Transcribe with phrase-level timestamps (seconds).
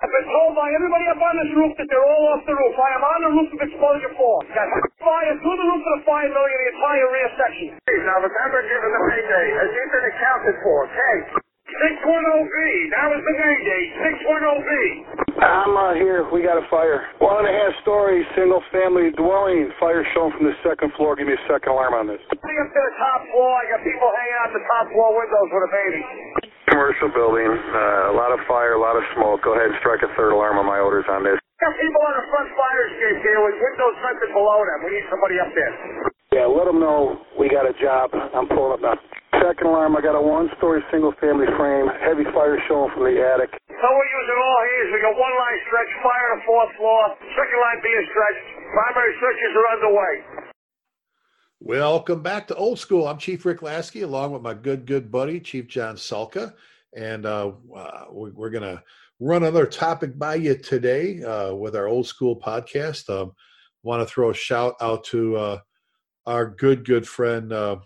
[0.00, 2.72] I've been told by everybody up on this roof that they're all off the roof.
[2.72, 4.40] I am on the roof of exposure four.
[4.48, 7.68] Got fire through the roof of the fire building in the entire rear section.
[8.08, 9.46] Now remember given the payday.
[9.60, 10.88] Has he been accounted for?
[10.88, 11.16] Okay.
[11.68, 12.56] 610B.
[12.96, 13.82] That was the Mayday.
[14.00, 14.72] 610B.
[15.36, 16.24] I'm uh, here.
[16.32, 17.04] We got a fire.
[17.20, 19.68] One and a half story, single family dwelling.
[19.76, 21.12] Fire shown from the second floor.
[21.12, 22.24] Give me a second alarm on this.
[22.40, 23.52] Coming up to the top floor.
[23.52, 26.02] I got people hanging out the top floor windows with a baby.
[26.70, 27.50] Commercial building.
[27.50, 29.42] Uh, a lot of fire, a lot of smoke.
[29.42, 31.36] Go ahead and strike a third alarm on my orders on this.
[31.58, 34.78] Got people on the front fire escape here with windows vented below them.
[34.86, 35.74] We need somebody up there.
[36.32, 38.14] Yeah, let them know we got a job.
[38.14, 38.96] I'm pulling up now.
[39.42, 41.90] Second alarm, I got a one-story single-family frame.
[42.00, 43.50] Heavy fire showing from the attic.
[43.50, 44.88] So we're using all hands.
[44.94, 47.02] We got one line stretch, fire on the fourth floor,
[47.34, 48.46] second line being stretched.
[48.70, 50.14] Primary searches are underway.
[51.60, 53.06] Welcome back to Old School.
[53.06, 56.54] I'm Chief Rick Lasky, along with my good, good buddy, Chief John Salka.
[56.96, 58.82] And uh, uh, we, we're going to
[59.18, 63.08] run another topic by you today uh, with our Old School podcast.
[63.08, 63.32] Um,
[63.82, 65.58] Want to throw a shout out to uh,
[66.26, 67.76] our good, good friend, uh,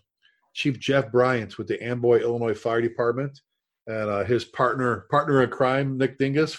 [0.52, 3.41] Chief Jeff Bryant with the Amboy, Illinois Fire Department,
[3.86, 6.58] and uh, his partner, partner in crime, Nick Dinges.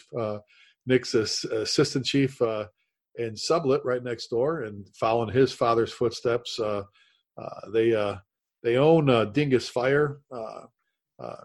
[0.86, 6.58] Nick's assistant chief in Sublette, right next door, and following his father's footsteps.
[7.38, 8.16] Uh, they uh,
[8.64, 11.36] they own uh, Dinges Fire, yeah,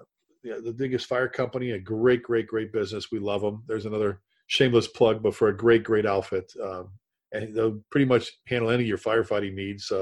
[0.43, 3.11] the Dinges Fire Company, a great, great, great business.
[3.11, 3.63] We love them.
[3.67, 6.91] There's another shameless plug, but for a great, great outfit, um,
[7.33, 9.93] and they'll pretty much handle any of your firefighting needs,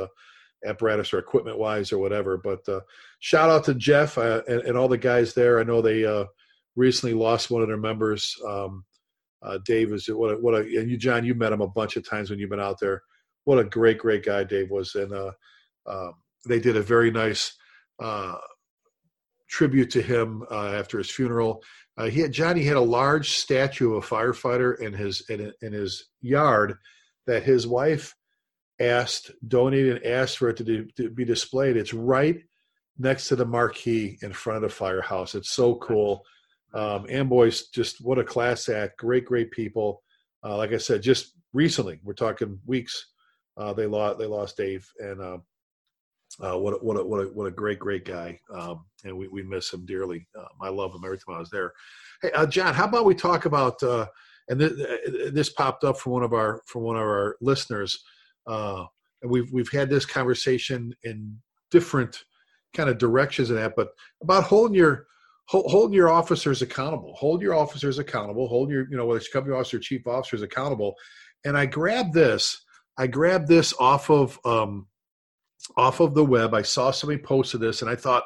[0.67, 2.39] apparatus or equipment wise or whatever.
[2.39, 2.61] But
[3.21, 5.61] shout out to Jeff and, and, all the guys there.
[5.61, 6.05] I know they
[6.79, 8.35] recently lost one of their members.
[8.47, 8.85] Um,
[9.43, 11.97] uh, Dave is what a, what a and you John you met him a bunch
[11.97, 13.03] of times when you've been out there.
[13.45, 15.33] What a great great guy Dave was, and uh,
[15.87, 16.15] um,
[16.47, 17.55] they did a very nice
[18.01, 18.37] uh,
[19.49, 21.63] tribute to him uh, after his funeral.
[21.97, 25.73] Uh, he had Johnny had a large statue of a firefighter in his in, in
[25.73, 26.77] his yard
[27.27, 28.15] that his wife
[28.81, 31.77] asked donated and asked for it to, do, to be displayed.
[31.77, 32.41] It's right
[32.99, 35.35] next to the marquee in front of the firehouse.
[35.35, 36.25] It's so cool.
[36.75, 38.99] Um, Amboy's just what a class act.
[38.99, 40.03] Great, great people.
[40.45, 43.07] Uh, like I said, just recently, we're talking weeks.
[43.57, 45.39] Uh, they lost they lost Dave, and uh,
[46.41, 49.29] uh, what a, what a, what a, what a great great guy, um, and we,
[49.29, 50.27] we miss him dearly.
[50.37, 51.73] Um, I love him every time I was there.
[52.23, 54.07] Hey, uh, John, how about we talk about uh,
[54.49, 58.03] and th- this popped up from one of our from one of our listeners,
[58.47, 58.85] uh,
[59.23, 61.37] and we've we've had this conversation in
[61.71, 62.25] different
[62.75, 63.89] kind of directions and that, but
[64.23, 65.07] about holding your
[65.47, 69.55] holding your officers accountable, hold your officers accountable, hold your you know whether it's company
[69.55, 70.95] officer, chief officers accountable,
[71.45, 72.65] and I grabbed this.
[72.99, 74.87] I grabbed this off of um,
[75.77, 76.55] off of the web.
[76.55, 78.25] I saw somebody posted this, and I thought,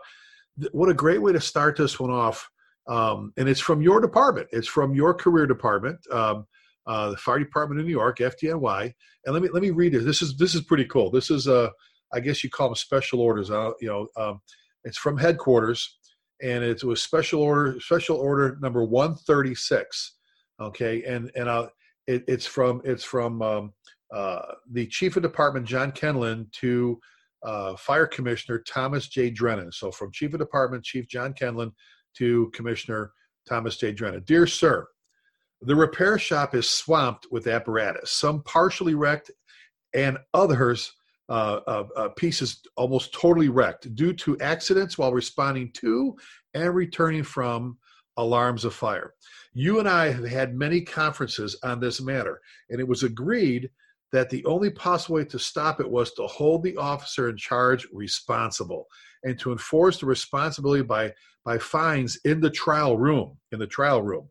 [0.72, 2.48] what a great way to start this one off.
[2.88, 4.48] Um, and it's from your department.
[4.52, 6.46] It's from your career department, um,
[6.86, 8.92] uh, the fire department in New York, FDNY.
[9.24, 10.04] And let me let me read it.
[10.04, 11.10] This is this is pretty cool.
[11.10, 11.70] This is uh,
[12.12, 13.50] I guess you call them special orders.
[13.50, 14.40] You know, um,
[14.84, 15.98] it's from headquarters,
[16.42, 20.16] and it was special order special order number one thirty six.
[20.60, 21.68] Okay, and and uh,
[22.08, 23.72] it, it's from it's from um,
[24.12, 26.98] uh, the chief of department John Kenlon to
[27.44, 29.30] uh, Fire Commissioner Thomas J.
[29.30, 29.72] Drennan.
[29.72, 31.72] So from Chief of Department Chief John Kenlon
[32.16, 33.12] to Commissioner
[33.48, 33.92] Thomas J.
[33.92, 34.22] Drennan.
[34.24, 34.86] Dear Sir,
[35.60, 39.30] the repair shop is swamped with apparatus, some partially wrecked
[39.94, 40.92] and others
[41.28, 46.16] uh, uh, uh, pieces almost totally wrecked due to accidents while responding to
[46.54, 47.78] and returning from
[48.16, 49.14] alarms of fire.
[49.54, 53.70] You and I have had many conferences on this matter, and it was agreed
[54.12, 57.86] that the only possible way to stop it was to hold the officer in charge
[57.92, 58.86] responsible
[59.24, 61.12] and to enforce the responsibility by,
[61.44, 63.36] by fines in the trial room.
[63.52, 64.28] In the trial room.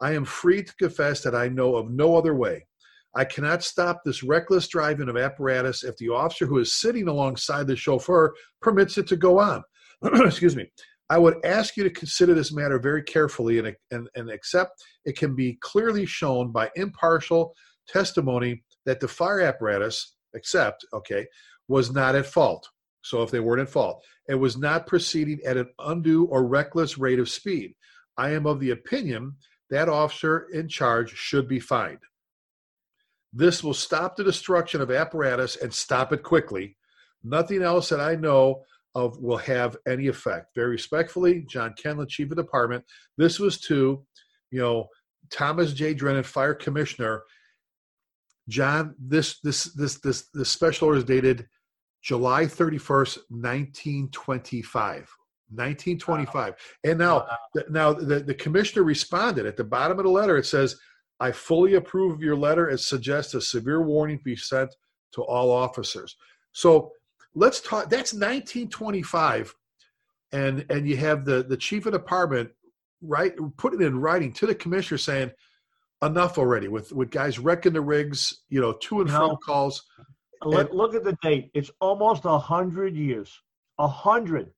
[0.00, 2.66] I am free to confess that I know of no other way.
[3.14, 7.66] I cannot stop this reckless driving of apparatus if the officer who is sitting alongside
[7.66, 9.62] the chauffeur permits it to go on.
[10.04, 10.70] Excuse me.
[11.08, 14.72] I would ask you to consider this matter very carefully and, and, and accept
[15.04, 17.54] it can be clearly shown by impartial
[17.88, 21.26] testimony that the fire apparatus, except, okay,
[21.68, 22.68] was not at fault.
[23.02, 26.98] So if they weren't at fault, it was not proceeding at an undue or reckless
[26.98, 27.74] rate of speed.
[28.16, 29.34] I am of the opinion
[29.70, 31.98] that officer in charge should be fined.
[33.32, 36.76] This will stop the destruction of apparatus and stop it quickly.
[37.22, 38.62] Nothing else that I know
[38.94, 40.54] of will have any effect.
[40.54, 42.84] Very respectfully, John Kenlon, Chief of Department.
[43.18, 44.04] This was to,
[44.50, 44.86] you know,
[45.30, 45.92] Thomas J.
[45.92, 47.22] Drennan, Fire Commissioner,
[48.48, 51.48] John, this this this this this special order is dated
[52.02, 55.10] July 31st, 1925.
[55.48, 56.54] 1925.
[56.84, 60.36] And now, th- now the, the commissioner responded at the bottom of the letter.
[60.36, 60.76] It says,
[61.20, 64.74] "I fully approve of your letter and suggest a severe warning be sent
[65.12, 66.16] to all officers."
[66.52, 66.92] So
[67.34, 67.90] let's talk.
[67.90, 69.54] That's 1925,
[70.32, 72.50] and and you have the the chief of department
[73.02, 75.30] right putting it in writing to the commissioner saying,
[76.02, 78.42] "Enough already with with guys wrecking the rigs.
[78.48, 79.82] You know, to and from calls."
[80.44, 81.50] Look, And- look at the date.
[81.54, 83.40] It's almost a hundred years.
[83.78, 84.52] A hundred,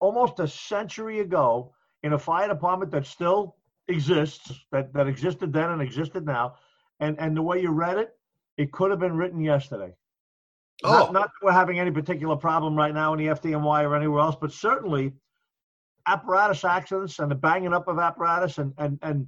[0.00, 1.72] almost a century ago,
[2.02, 3.56] in a fire department that still
[3.88, 6.56] exists, that, that existed then and existed now.
[7.00, 8.16] And and the way you read it,
[8.56, 9.94] it could have been written yesterday.
[10.82, 13.94] Oh, Not, not that we're having any particular problem right now in the FDNY or
[13.94, 15.12] anywhere else, but certainly
[16.06, 19.26] apparatus accidents and the banging up of apparatus and and and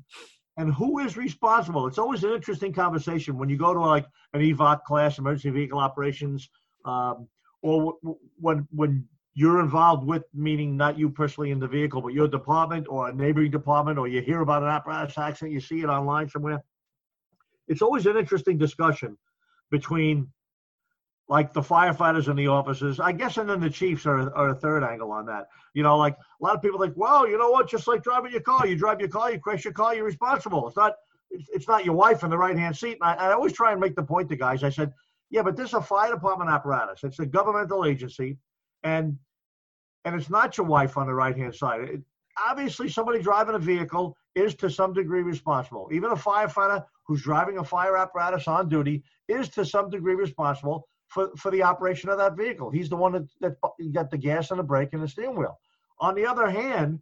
[0.57, 1.87] and who is responsible?
[1.87, 5.79] It's always an interesting conversation when you go to like an EVOC class, emergency vehicle
[5.79, 6.49] operations,
[6.85, 7.27] um,
[7.63, 12.13] or w- when when you're involved with, meaning not you personally in the vehicle, but
[12.13, 15.81] your department or a neighboring department, or you hear about an apparatus accident, you see
[15.81, 16.63] it online somewhere.
[17.69, 19.17] It's always an interesting discussion
[19.71, 20.31] between
[21.29, 23.01] like the firefighters and the officers.
[23.01, 25.49] I guess, and then the chiefs are, are a third angle on that.
[25.75, 27.69] You know, like a lot of people think, well, you know what?
[27.69, 30.67] Just like driving your car, you drive your car, you crash your car, you're responsible.
[30.69, 30.95] It's not,
[31.31, 32.99] it's, not your wife in the right hand seat.
[33.01, 34.63] And I, I always try and make the point to guys.
[34.63, 34.93] I said,
[35.31, 37.01] yeah, but this is a fire department apparatus.
[37.05, 38.37] It's a governmental agency,
[38.83, 39.17] and
[40.05, 41.81] and it's not your wife on the right hand side.
[41.81, 42.03] It,
[42.47, 45.89] obviously, somebody driving a vehicle is to some degree responsible.
[45.91, 50.87] Even a firefighter who's driving a fire apparatus on duty is to some degree responsible
[51.13, 52.71] for, for the operation of that vehicle.
[52.71, 55.59] He's the one that, that got the gas and the brake and the steering wheel.
[56.01, 57.01] On the other hand,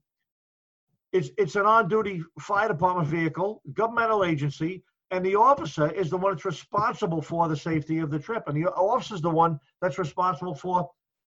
[1.12, 6.32] it's it's an on-duty fire department vehicle, governmental agency, and the officer is the one
[6.32, 9.98] that's responsible for the safety of the trip, and the officer is the one that's
[9.98, 10.88] responsible for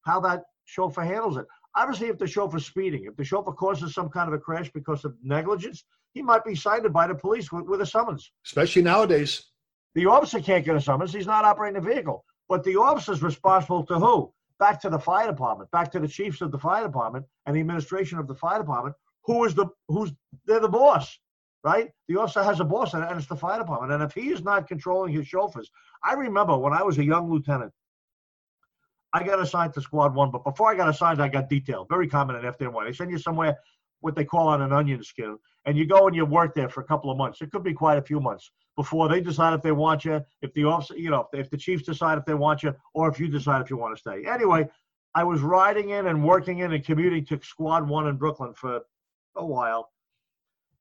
[0.03, 1.47] how that chauffeur handles it.
[1.77, 5.05] Obviously, if the chauffeur's speeding, if the chauffeur causes some kind of a crash because
[5.05, 5.85] of negligence,
[6.15, 8.33] he might be cited by the police with, with a summons.
[8.45, 9.45] especially nowadays.
[9.95, 11.13] The officer can't get a summons.
[11.13, 12.25] He's not operating the vehicle.
[12.50, 14.32] But the officer's responsible to who?
[14.58, 17.61] Back to the fire department, back to the chiefs of the fire department and the
[17.61, 18.97] administration of the fire department.
[19.25, 20.12] Who is the who's
[20.47, 21.17] they're the boss,
[21.62, 21.91] right?
[22.08, 23.93] The officer has a boss and it's the fire department.
[23.93, 25.70] And if he is not controlling his chauffeurs,
[26.05, 27.73] I remember when I was a young lieutenant,
[29.12, 31.88] I got assigned to squad one, but before I got assigned, I got detailed.
[31.88, 32.85] Very common in FDNY.
[32.85, 33.56] They send you somewhere
[34.00, 36.81] what they call on an onion skin, and you go and you work there for
[36.81, 37.41] a couple of months.
[37.41, 40.52] It could be quite a few months before they decide if they want you, if
[40.55, 43.29] the officer, you know, if the chiefs decide if they want you, or if you
[43.29, 44.25] decide if you want to stay.
[44.26, 44.69] Anyway,
[45.14, 48.81] I was riding in and working in and commuting to Squad One in Brooklyn for
[49.37, 49.91] a while,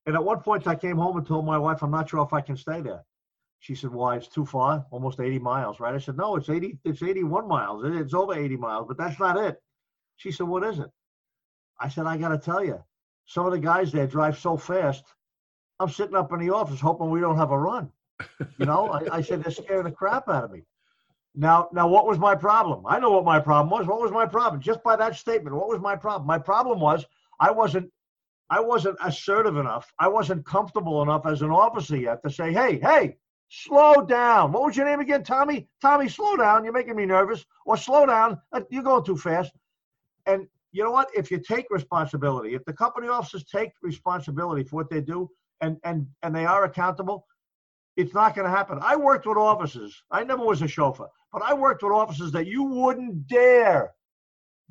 [0.06, 2.34] and at one point I came home and told my wife, "I'm not sure if
[2.34, 3.04] I can stay there."
[3.60, 4.16] She said, "Why?
[4.16, 6.80] It's too far, almost 80 miles, right?" I said, "No, it's 80.
[6.86, 7.84] It's 81 miles.
[7.84, 9.62] It's over 80 miles, but that's not it."
[10.16, 10.90] She said, "What is it?"
[11.80, 12.82] I said, "I got to tell you,
[13.30, 15.04] some of the guys there drive so fast.
[15.80, 17.92] I'm sitting up in the office hoping we don't have a run.
[18.58, 20.64] You know, I, I said they're scaring the crap out of me.
[21.36, 22.86] Now, now, what was my problem?
[22.88, 23.86] I know what my problem was.
[23.86, 24.62] What was my problem?
[24.62, 26.26] Just by that statement, what was my problem?
[26.26, 27.06] My problem was
[27.40, 27.92] I wasn't,
[28.50, 29.94] I wasn't assertive enough.
[30.00, 33.18] I wasn't comfortable enough as an officer yet to say, "Hey, hey,
[33.50, 35.70] slow down." What was your name again, Tommy?
[35.84, 36.64] Tommy, slow down.
[36.64, 37.46] You're making me nervous.
[37.64, 38.42] Or slow down.
[38.72, 39.52] You're going too fast.
[40.26, 41.10] And you know what?
[41.16, 45.30] If you take responsibility, if the company officers take responsibility for what they do
[45.62, 47.26] and and and they are accountable,
[47.98, 48.80] it's not going to happen.
[48.82, 49.96] I worked with officers.
[50.12, 53.94] I never was a chauffeur, but I worked with officers that you wouldn't dare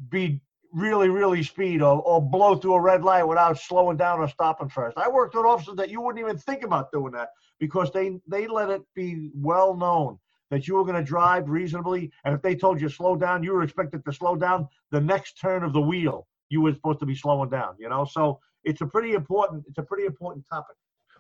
[0.09, 0.41] be
[0.73, 4.69] really, really speed or, or blow through a red light without slowing down or stopping
[4.69, 4.97] first.
[4.99, 8.47] I worked with officers that you wouldn't even think about doing that because they they
[8.47, 10.19] let it be well known
[10.51, 13.53] that you were going to drive reasonably, and if they told you slow down, you
[13.53, 16.27] were expected to slow down the next turn of the wheel.
[16.49, 17.75] You were supposed to be slowing down.
[17.79, 20.77] You know, so it's a pretty important it's a pretty important topic.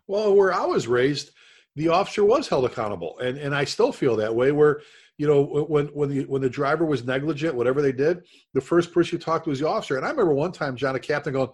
[0.06, 1.30] Well, where I was raised,
[1.76, 4.52] the officer was held accountable, and and I still feel that way.
[4.52, 4.80] Where
[5.18, 8.22] you know when when the when the driver was negligent, whatever they did,
[8.54, 9.96] the first person you talked to was the officer.
[9.96, 11.50] And I remember one time, John, a captain, going,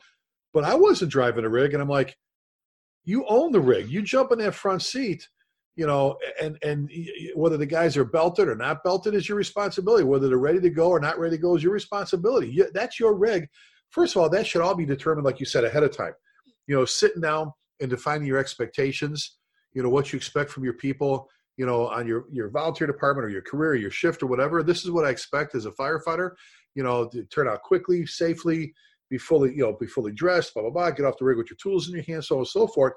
[0.52, 2.16] "But I wasn't driving a rig," and I'm like,
[3.04, 3.88] "You own the rig.
[3.88, 5.28] You jump in that front seat."
[5.76, 6.90] You know, and and
[7.34, 10.04] whether the guys are belted or not belted is your responsibility.
[10.04, 12.48] Whether they're ready to go or not ready to go is your responsibility.
[12.48, 13.48] You, that's your rig.
[13.90, 16.12] First of all, that should all be determined, like you said, ahead of time.
[16.66, 19.38] You know, sitting down and defining your expectations.
[19.72, 21.28] You know what you expect from your people.
[21.56, 24.62] You know, on your your volunteer department or your career, or your shift or whatever.
[24.62, 26.30] This is what I expect as a firefighter.
[26.76, 28.74] You know, to turn out quickly, safely,
[29.10, 30.90] be fully you know be fully dressed, blah blah blah.
[30.90, 32.94] Get off the rig with your tools in your hand, so on and so forth.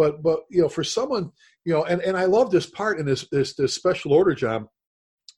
[0.00, 1.30] But but you know, for someone
[1.66, 4.66] you know, and and I love this part in this this this special order job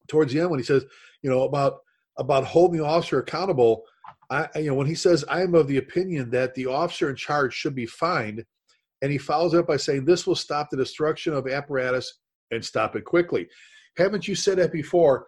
[0.06, 0.84] towards the end when he says,
[1.20, 1.78] you know, about
[2.16, 3.82] about holding the officer accountable.
[4.30, 7.16] I, you know, when he says, I am of the opinion that the officer in
[7.16, 8.44] charge should be fined,
[9.02, 12.20] and he follows up by saying, this will stop the destruction of apparatus
[12.52, 13.48] and stop it quickly.
[13.96, 15.26] Haven't you said that before?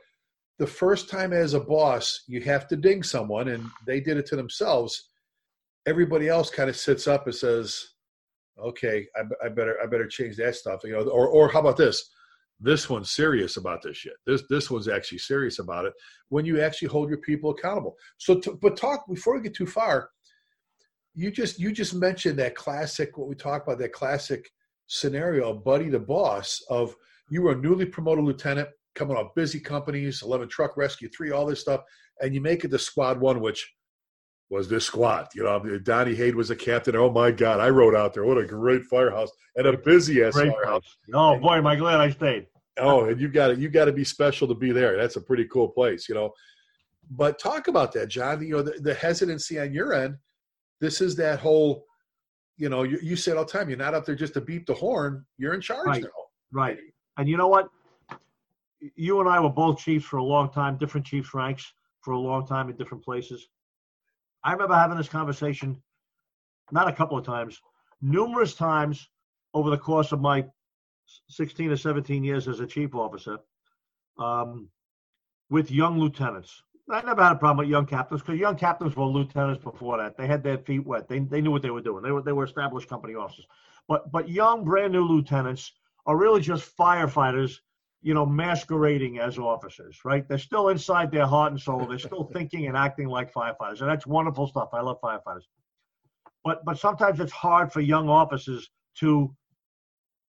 [0.61, 4.27] The first time as a boss, you have to ding someone, and they did it
[4.27, 5.11] to themselves.
[5.87, 7.94] Everybody else kind of sits up and says,
[8.59, 10.81] okay, I, I better, I better change that stuff.
[10.85, 12.11] You know, or, or how about this?
[12.61, 14.15] this one's serious about this shit.
[14.27, 15.93] This this one's actually serious about it
[16.29, 17.97] when you actually hold your people accountable.
[18.19, 20.11] So, to, but talk before we get too far.
[21.15, 24.51] You just you just mentioned that classic what we talked about that classic
[24.87, 26.95] scenario of Buddy the boss of
[27.31, 31.47] you were a newly promoted lieutenant coming off busy companies, eleven truck rescue three, all
[31.47, 31.83] this stuff,
[32.21, 33.73] and you make it to squad one, which
[34.51, 35.29] was this squad.
[35.35, 36.97] You know, Donnie Haid was a captain.
[36.97, 38.25] Oh my God, I rode out there.
[38.25, 40.97] What a great firehouse and a busy ass firehouse.
[41.13, 42.47] Oh boy, am I glad I stayed.
[42.79, 44.97] Oh, and you got to you got to be special to be there.
[44.97, 46.33] That's a pretty cool place, you know.
[47.11, 48.43] But talk about that, John.
[48.43, 50.17] You know, the, the hesitancy on your end.
[50.81, 51.85] This is that whole,
[52.57, 54.67] you know, you, you said all the time, you're not up there just to beat
[54.67, 55.25] the horn.
[55.39, 56.03] You're in charge right.
[56.03, 56.09] now.
[56.53, 56.79] Right.
[57.17, 57.69] And you know what?
[58.97, 62.19] You and I were both chiefs for a long time, different chiefs ranks for a
[62.19, 63.49] long time in different places.
[64.45, 65.83] I remember having this conversation,
[66.71, 67.61] not a couple of times,
[68.03, 69.09] numerous times
[69.55, 70.45] over the course of my
[71.29, 73.39] 16 or 17 years as a chief officer
[74.19, 74.69] um,
[75.51, 76.63] with young lieutenants.
[76.91, 80.19] I never had a problem with young captains because young captains were lieutenants before that.
[80.19, 81.09] They had their feet wet.
[81.09, 82.03] They, they knew what they were doing.
[82.03, 83.47] They were they were established company officers.
[83.89, 85.73] But but young brand new lieutenants
[86.05, 87.61] are really just firefighters,
[88.05, 90.29] you know, masquerading as officers, right?
[90.29, 91.87] They're still inside their heart and soul.
[91.87, 94.69] They're still thinking and acting like firefighters, and that's wonderful stuff.
[94.75, 95.45] I love firefighters.
[96.45, 99.35] But but sometimes it's hard for young officers to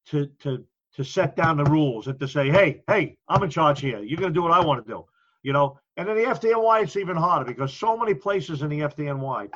[0.08, 0.63] to to
[0.94, 4.00] to set down the rules and to say, hey, hey, I'm in charge here.
[4.00, 5.03] You're to do what I want to do,
[5.44, 5.77] you know.
[5.98, 9.53] And in the FDNY, it's even harder because so many places in the FDNY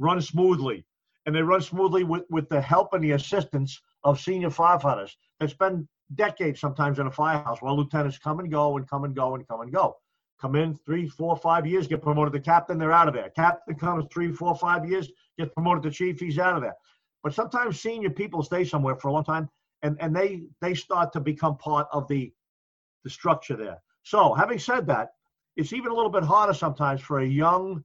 [0.00, 0.84] run smoothly,
[1.24, 5.50] and they run smoothly with with the help and the assistance of senior firefighters that
[5.50, 9.34] spend decades sometimes in a firehouse while lieutenants come and go and come and go
[9.34, 9.96] and come and go.
[10.40, 13.30] Come in three, four, five years, get promoted to captain, they're out of there.
[13.30, 16.74] Captain comes three, four, five years, gets promoted to chief, he's out of there.
[17.22, 19.48] But sometimes senior people stay somewhere for a long time
[19.82, 22.32] and, and they they start to become part of the
[23.04, 23.78] the structure there.
[24.02, 25.10] So having said that,
[25.56, 27.84] it's even a little bit harder sometimes for a young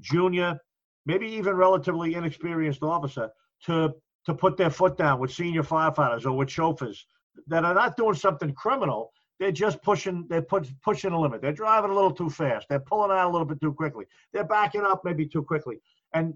[0.00, 0.58] junior,
[1.06, 3.30] maybe even relatively inexperienced officer
[3.66, 7.06] to to put their foot down with senior firefighters or with chauffeurs
[7.46, 9.12] that are not doing something criminal.
[9.38, 10.26] They're just pushing.
[10.28, 11.42] They're put, pushing a limit.
[11.42, 12.66] They're driving a little too fast.
[12.68, 14.04] They're pulling out a little bit too quickly.
[14.32, 15.80] They're backing up maybe too quickly.
[16.14, 16.34] And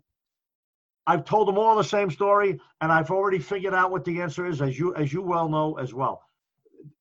[1.06, 4.46] I've told them all the same story, and I've already figured out what the answer
[4.46, 6.22] is, as you as you well know as well.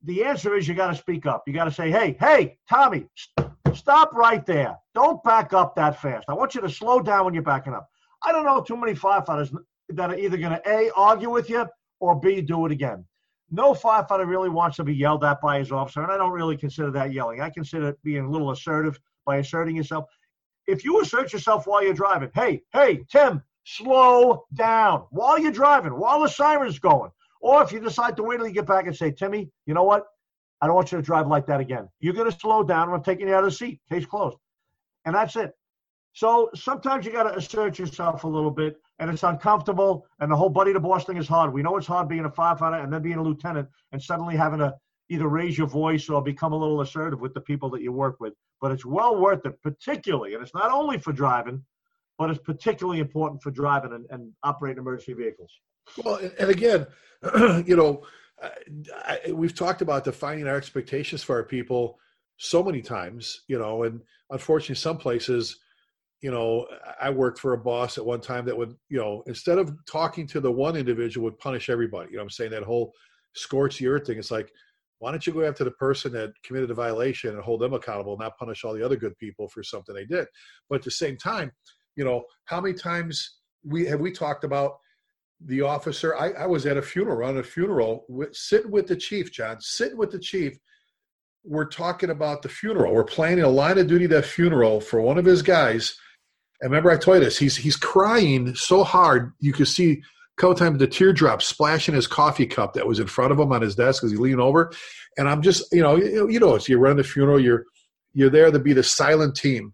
[0.03, 1.43] The answer is you got to speak up.
[1.47, 4.77] You got to say, "Hey, hey, Tommy, st- stop right there.
[4.93, 6.25] Don't back up that fast.
[6.29, 7.89] I want you to slow down when you're backing up."
[8.21, 9.55] I don't know too many firefighters
[9.89, 11.65] that are either going to a argue with you
[11.99, 13.05] or b do it again.
[13.51, 16.57] No firefighter really wants to be yelled at by his officer, and I don't really
[16.57, 17.41] consider that yelling.
[17.41, 20.05] I consider it being a little assertive by asserting yourself.
[20.67, 25.91] If you assert yourself while you're driving, hey, hey, Tim, slow down while you're driving,
[25.91, 27.11] while the siren's going.
[27.41, 29.83] Or if you decide to wait till you get back and say, Timmy, you know
[29.83, 30.05] what?
[30.61, 31.87] I don't want you to drive like that again.
[31.99, 32.91] You're going to slow down.
[32.91, 33.79] I'm taking you out of the seat.
[33.91, 34.37] Case closed.
[35.05, 35.51] And that's it.
[36.13, 40.05] So sometimes you got to assert yourself a little bit, and it's uncomfortable.
[40.19, 41.53] And the whole buddy to boss thing is hard.
[41.53, 44.59] We know it's hard being a firefighter and then being a lieutenant, and suddenly having
[44.59, 44.73] to
[45.09, 48.19] either raise your voice or become a little assertive with the people that you work
[48.19, 48.33] with.
[48.61, 51.63] But it's well worth it, particularly, and it's not only for driving,
[52.17, 55.51] but it's particularly important for driving and, and operating emergency vehicles.
[56.03, 56.87] Well, and, again,
[57.65, 58.03] you know,
[58.41, 61.99] I, we've talked about defining our expectations for our people
[62.37, 65.59] so many times, you know, and unfortunately, some places,
[66.25, 66.65] you know,
[66.99, 70.25] I worked for a boss at one time that would, you know, instead of talking
[70.29, 72.09] to the one individual, would punish everybody.
[72.09, 72.95] You know, I'm saying that whole
[73.35, 74.17] scorch the earth thing.
[74.17, 74.51] It's like,
[74.97, 78.17] why don't you go after the person that committed a violation and hold them accountable,
[78.17, 80.25] not punish all the other good people for something they did?
[80.67, 81.51] But at the same time,
[81.95, 84.79] you know, how many times we have we talked about
[85.45, 86.17] the officer?
[86.17, 89.57] I, I was at a funeral, on a funeral, with, sitting with the chief, John,
[89.59, 90.57] sitting with the chief.
[91.43, 92.95] We're talking about the funeral.
[92.95, 95.95] We're planning a line of duty that funeral for one of his guys.
[96.61, 97.37] And remember, I told you this.
[97.37, 102.07] He's he's crying so hard you could see a couple times the teardrops splashing his
[102.07, 104.71] coffee cup that was in front of him on his desk as he leaned over.
[105.17, 107.39] And I'm just, you know, you, you know, it's you run the funeral.
[107.39, 107.65] You're
[108.13, 109.73] you're there to be the silent team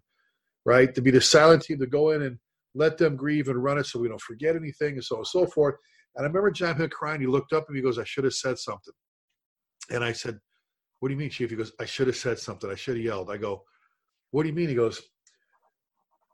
[0.64, 0.94] right?
[0.94, 2.38] To be the silent team to go in and
[2.74, 5.26] let them grieve and run it so we don't forget anything and so on and
[5.26, 5.76] so forth.
[6.16, 7.20] And I remember John Hill crying.
[7.20, 8.94] He looked up and he goes, I should have said something.
[9.90, 10.38] And I said,
[11.00, 11.50] What do you mean, Chief?
[11.50, 12.70] He goes, I should have said something.
[12.70, 13.30] I should have yelled.
[13.30, 13.64] I go,
[14.30, 14.68] What do you mean?
[14.68, 15.02] He goes,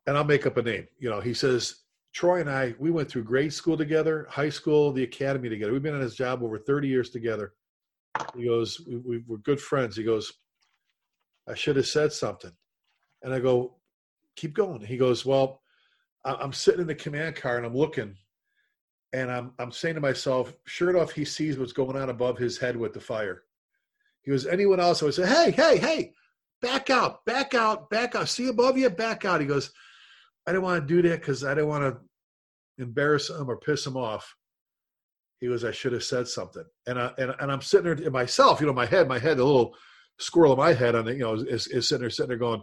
[0.08, 0.88] and I'll make up a name.
[0.98, 1.82] You know, he says
[2.14, 5.70] Troy and I, we went through grade school together, high school, the academy together.
[5.70, 7.52] We've been on his job over 30 years together.
[8.34, 9.96] He goes, we, we, we're good friends.
[9.96, 10.32] He goes,
[11.46, 12.52] I should have said something.
[13.22, 13.76] And I go,
[14.34, 14.80] keep going.
[14.80, 15.60] He goes, well,
[16.24, 18.16] I'm sitting in the command car and I'm looking
[19.12, 22.56] and I'm, I'm saying to myself, sure enough, he sees what's going on above his
[22.56, 23.42] head with the fire.
[24.22, 25.02] He goes, anyone else?
[25.02, 26.12] I would say, hey, hey, hey,
[26.62, 28.30] back out, back out, back out.
[28.30, 29.42] See above you, back out.
[29.42, 29.70] He goes,
[30.48, 33.86] I didn't want to do that because I didn't want to embarrass him or piss
[33.86, 34.34] him off.
[35.40, 36.64] He goes, I should have said something.
[36.86, 39.36] And I and, and I'm sitting there in myself, you know, my head, my head,
[39.36, 39.74] the little
[40.18, 42.62] squirrel in my head on it, you know, is, is sitting there, sitting there going,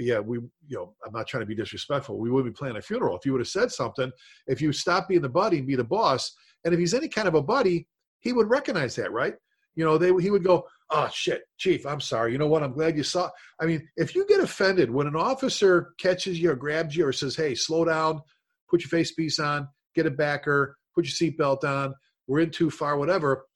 [0.00, 2.18] yeah, we, you know, I'm not trying to be disrespectful.
[2.18, 4.10] We wouldn't be planning a funeral if you would have said something.
[4.48, 6.34] If you stop being the buddy and be the boss,
[6.64, 7.86] and if he's any kind of a buddy,
[8.18, 9.34] he would recognize that, right?
[9.76, 12.32] You know, they he would go, oh shit, chief, I'm sorry.
[12.32, 12.62] You know what?
[12.62, 13.30] I'm glad you saw.
[13.60, 17.12] I mean, if you get offended when an officer catches you or grabs you or
[17.12, 18.20] says, hey, slow down,
[18.68, 21.94] put your face piece on, get a backer, put your seatbelt on,
[22.26, 23.46] we're in too far, whatever.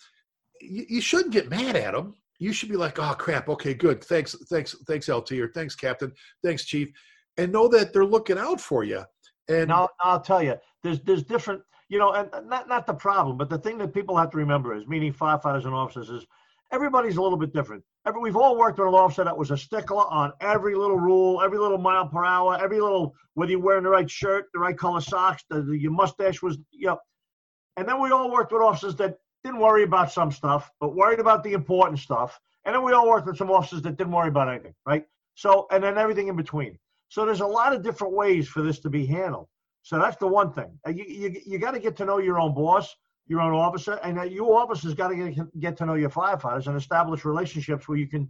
[0.61, 2.15] You, you shouldn't get mad at them.
[2.39, 6.13] You should be like, oh crap, okay, good, thanks, thanks, thanks, LT, or thanks, Captain,
[6.45, 6.89] thanks, Chief,
[7.37, 9.05] and know that they're looking out for you.
[9.49, 13.37] And Now, I'll tell you, there's there's different, you know, and not not the problem,
[13.37, 16.27] but the thing that people have to remember is, meaning firefighters and officers, is
[16.75, 17.85] everybody's a little bit different.
[18.05, 21.41] Every, we've all worked with an officer that was a stickler on every little rule,
[21.41, 24.77] every little mile per hour, every little whether you're wearing the right shirt, the right
[24.77, 26.99] color socks, the, the, your mustache was, you know.
[27.77, 31.21] And then we all worked with officers that didn't worry about some stuff, but worried
[31.21, 32.39] about the important stuff.
[32.65, 35.05] And then we all worked with some officers that didn't worry about anything, right?
[35.35, 36.79] So, and then everything in between.
[37.09, 39.47] So there's a lot of different ways for this to be handled.
[39.83, 40.79] So that's the one thing.
[40.87, 42.95] You, you, you got to get to know your own boss,
[43.27, 46.67] your own officer, and uh, you officers got to get, get to know your firefighters
[46.67, 48.29] and establish relationships where you can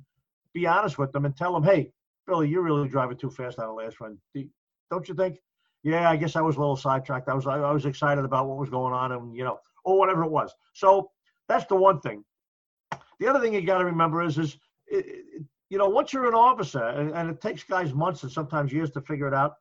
[0.53, 1.91] be honest with them and tell them, hey,
[2.27, 4.17] Billy, you're really driving too fast on the last run.
[4.35, 4.49] Do-
[4.91, 5.39] Don't you think?
[5.83, 7.29] Yeah, I guess I was a little sidetracked.
[7.29, 10.23] I was I was excited about what was going on, and you know, or whatever
[10.25, 10.55] it was.
[10.73, 11.11] So
[11.49, 12.25] that's the one thing.
[13.21, 16.27] The other thing you got to remember is is it, it- you know once you're
[16.29, 19.55] an officer, and, and it takes guys months and sometimes years to figure it out.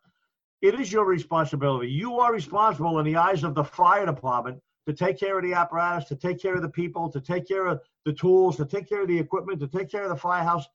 [0.62, 1.90] It is your responsibility.
[1.92, 5.54] You are responsible in the eyes of the fire department to take care of the
[5.54, 8.88] apparatus, to take care of the people, to take care of the tools, to take
[8.88, 10.66] care of the equipment, to take care of the firehouse.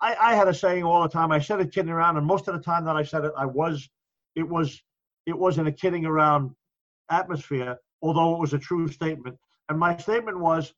[0.00, 1.32] I, I had a saying all the time.
[1.32, 3.46] I said it kidding around, and most of the time that I said it, I
[3.46, 3.88] was,
[4.36, 4.80] it was,
[5.26, 6.52] it wasn't a kidding around
[7.10, 9.36] atmosphere, although it was a true statement.
[9.68, 10.72] And my statement was,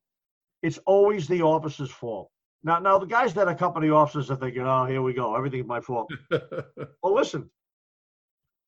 [0.62, 2.30] it's always the officer's fault.
[2.62, 5.80] Now, now the guys that accompany officers are thinking, oh, here we go, everything's my
[5.80, 6.10] fault.
[7.02, 7.50] Well, listen,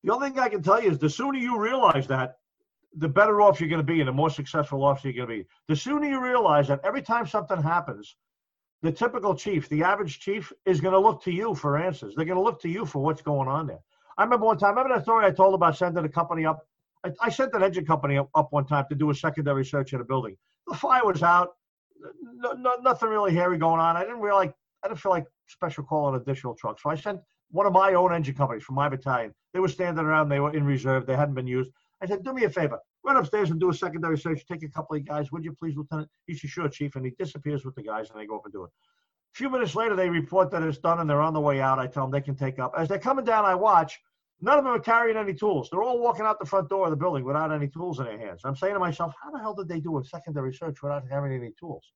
[0.05, 2.39] the only thing I can tell you is the sooner you realize that,
[2.97, 5.45] the better off you're going to be and the more successful officer you're going to
[5.45, 5.49] be.
[5.69, 8.17] The sooner you realize that every time something happens,
[8.83, 12.15] the typical chief, the average chief, is going to look to you for answers.
[12.15, 13.79] They're going to look to you for what's going on there.
[14.19, 16.67] I remember one time, I remember that story I told about sending a company up?
[17.05, 19.93] I, I sent an engine company up, up one time to do a secondary search
[19.93, 20.37] in a building.
[20.67, 21.51] The fire was out,
[22.23, 23.97] no, no, nothing really hairy going on.
[23.97, 26.83] I didn't really like, I didn't feel like special calling additional trucks.
[26.83, 29.33] So I sent one of my own engine companies from my battalion.
[29.55, 31.71] They were standing around, they were in reserve, they hadn't been used.
[32.03, 34.45] I said, do me a favor, run upstairs and do a secondary search.
[34.45, 36.09] Take a couple of guys, would you please, Lieutenant?
[36.27, 36.97] He said, sure, Chief.
[36.97, 38.71] And he disappears with the guys and they go up and do it.
[39.35, 41.79] A few minutes later, they report that it's done and they're on the way out.
[41.79, 42.73] I tell them they can take up.
[42.77, 43.99] As they're coming down, I watch.
[44.41, 45.69] None of them are carrying any tools.
[45.71, 48.19] They're all walking out the front door of the building without any tools in their
[48.19, 48.41] hands.
[48.45, 51.33] I'm saying to myself, how the hell did they do a secondary search without having
[51.33, 51.93] any tools?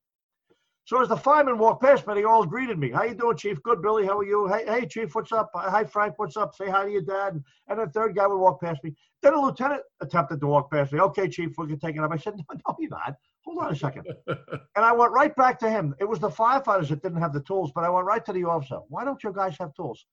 [0.87, 2.91] So as the firemen walked past me, they all greeted me.
[2.91, 3.61] How you doing, Chief?
[3.61, 4.05] Good, Billy.
[4.05, 4.47] How are you?
[4.47, 5.13] Hey, hey, Chief.
[5.13, 5.51] What's up?
[5.53, 6.13] Hi, Frank.
[6.15, 6.55] What's up?
[6.55, 7.33] Say hi to your dad.
[7.33, 8.95] And, and the third guy would walk past me.
[9.21, 11.01] Then a lieutenant attempted to walk past me.
[11.01, 12.11] Okay, Chief, we can take it up.
[12.13, 13.15] I said, no, no, you're not.
[13.43, 14.05] Hold on a second.
[14.27, 14.37] and
[14.77, 15.93] I went right back to him.
[15.99, 18.45] It was the firefighters that didn't have the tools, but I went right to the
[18.45, 18.79] officer.
[18.87, 20.05] Why don't your guys have tools?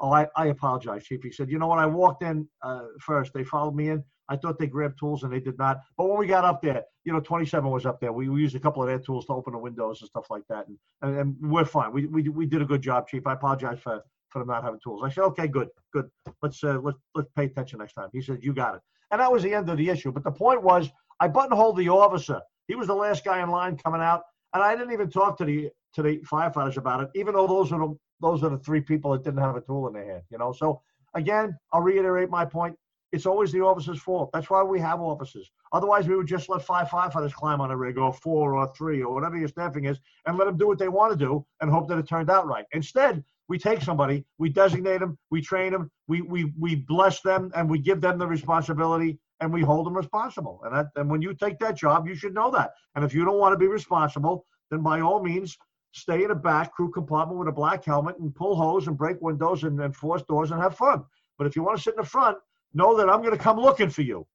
[0.00, 1.22] Oh, I, I apologize, Chief.
[1.22, 1.78] He said, you know what?
[1.78, 3.32] I walked in uh, first.
[3.32, 4.02] They followed me in.
[4.28, 5.80] I thought they grabbed tools and they did not.
[5.96, 8.12] But when we got up there, you know, 27 was up there.
[8.12, 10.42] We, we used a couple of their tools to open the windows and stuff like
[10.48, 10.66] that.
[10.66, 11.92] And, and, and we're fine.
[11.92, 13.26] We, we, we did a good job, Chief.
[13.26, 15.02] I apologize for, for them not having tools.
[15.04, 16.08] I said, okay, good, good.
[16.42, 18.08] Let's, uh, let's, let's pay attention next time.
[18.12, 18.80] He said, you got it.
[19.12, 20.10] And that was the end of the issue.
[20.10, 22.40] But the point was, I buttonholed the officer.
[22.66, 24.22] He was the last guy in line coming out.
[24.52, 27.70] And I didn't even talk to the, to the firefighters about it, even though those
[27.72, 30.22] are the, those are the three people that didn't have a tool in their hand,
[30.30, 30.52] you know?
[30.52, 30.80] So
[31.14, 32.76] again, I'll reiterate my point
[33.12, 34.30] it's always the officer's fault.
[34.32, 35.50] That's why we have officers.
[35.72, 39.02] Otherwise, we would just let five firefighters climb on a rig or four or three
[39.02, 41.70] or whatever your staffing is and let them do what they want to do and
[41.70, 42.64] hope that it turned out right.
[42.72, 47.52] Instead, we take somebody, we designate them, we train them, we, we, we bless them,
[47.54, 50.60] and we give them the responsibility and we hold them responsible.
[50.64, 52.72] And, that, and when you take that job, you should know that.
[52.94, 55.56] And if you don't want to be responsible, then by all means,
[55.92, 59.20] stay in a back crew compartment with a black helmet and pull hose and break
[59.20, 61.04] windows and, and force doors and have fun
[61.38, 62.38] But if you want to sit in the front,
[62.74, 64.26] know that I'm going to come looking for you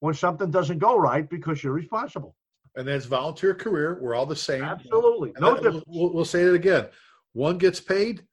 [0.00, 2.34] when something doesn't go right because you're responsible.
[2.76, 3.98] And that's volunteer career.
[4.00, 4.62] We're all the same.
[4.62, 5.30] Absolutely.
[5.30, 5.84] And No that- difference.
[5.86, 6.86] We'll, we'll say it again.
[7.34, 8.26] One gets paid,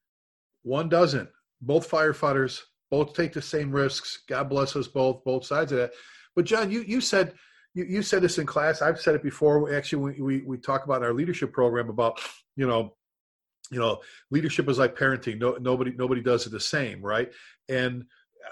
[0.63, 1.29] one doesn't.
[1.61, 4.23] Both firefighters both take the same risks.
[4.27, 5.91] God bless us both, both sides of that.
[6.35, 7.33] But John, you you said
[7.73, 8.81] you, you said this in class.
[8.81, 9.73] I've said it before.
[9.73, 12.19] Actually, we, we we talk about our leadership program about
[12.55, 12.95] you know
[13.71, 13.99] you know
[14.31, 15.37] leadership is like parenting.
[15.37, 17.31] No, nobody nobody does it the same, right?
[17.67, 18.05] And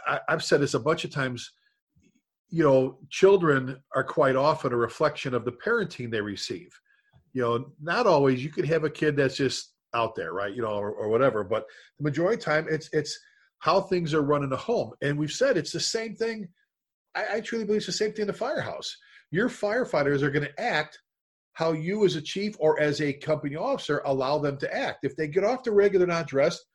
[0.06, 1.52] I, I've said this a bunch of times.
[2.50, 6.70] You know, children are quite often a reflection of the parenting they receive
[7.38, 8.44] you know, not always.
[8.44, 10.56] You could have a kid that's just out there, right?
[10.56, 11.44] You know, or, or whatever.
[11.44, 11.66] But
[12.00, 13.16] the majority of time, it's it's
[13.60, 14.92] how things are run in the home.
[15.04, 16.48] And we've said it's the same thing.
[17.14, 18.98] I, I truly believe it's the same thing in the firehouse.
[19.30, 20.98] Your firefighters are going to act
[21.54, 25.04] how you, as a chief or as a company officer, allow them to act.
[25.04, 26.66] If they get off the rig and they're not dressed,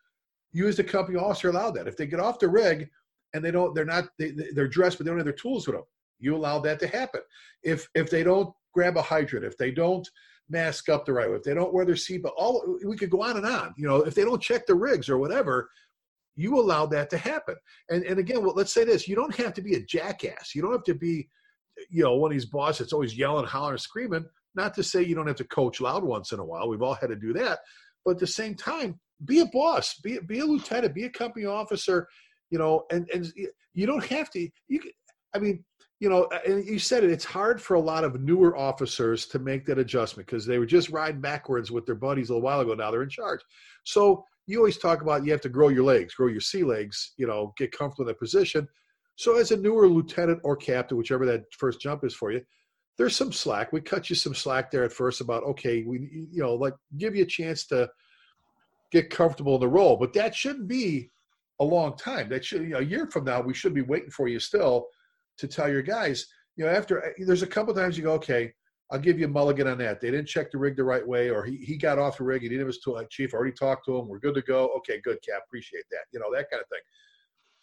[0.52, 1.88] you, as the company officer, allow that.
[1.88, 2.88] If they get off the rig
[3.34, 5.76] and they don't, they're not, they, they're dressed but they don't have their tools with
[5.76, 5.84] them,
[6.22, 7.20] you allow that to happen.
[7.62, 10.08] If if they don't grab a hydrant, if they don't
[10.48, 13.22] mask up the right way, if they don't wear their seatbelt, all we could go
[13.22, 13.74] on and on.
[13.76, 15.68] You know, if they don't check the rigs or whatever,
[16.36, 17.56] you allow that to happen.
[17.90, 20.54] And and again, well, let's say this: you don't have to be a jackass.
[20.54, 21.28] You don't have to be,
[21.90, 24.24] you know, one of these bosses that's always yelling, hollering, screaming.
[24.54, 26.68] Not to say you don't have to coach loud once in a while.
[26.68, 27.60] We've all had to do that,
[28.04, 31.46] but at the same time, be a boss, be be a lieutenant, be a company
[31.46, 32.06] officer.
[32.52, 33.32] You know, and and
[33.74, 34.48] you don't have to.
[34.68, 34.90] You, can,
[35.34, 35.64] I mean,
[36.00, 39.38] you know, and you said it, it's hard for a lot of newer officers to
[39.38, 42.60] make that adjustment because they were just riding backwards with their buddies a little while
[42.60, 42.74] ago.
[42.74, 43.40] Now they're in charge.
[43.84, 47.14] So you always talk about you have to grow your legs, grow your sea legs,
[47.16, 48.68] you know, get comfortable in that position.
[49.16, 52.42] So as a newer lieutenant or captain, whichever that first jump is for you,
[52.98, 53.72] there's some slack.
[53.72, 57.16] We cut you some slack there at first about, okay, we, you know, like give
[57.16, 57.88] you a chance to
[58.90, 61.10] get comfortable in the role, but that shouldn't be
[61.62, 62.28] a long time.
[62.28, 64.88] That should, you know, a year from now, we should be waiting for you still
[65.38, 68.52] to tell your guys, you know, after eh, there's a couple times you go, okay,
[68.90, 70.00] I'll give you a mulligan on that.
[70.00, 72.42] They didn't check the rig the right way, or he, he got off the rig.
[72.42, 73.02] He didn't have his tool.
[73.08, 74.06] Chief, I already talked to him.
[74.06, 74.68] We're good to go.
[74.78, 75.42] Okay, good, Cap.
[75.46, 76.04] Appreciate that.
[76.12, 76.80] You know, that kind of thing.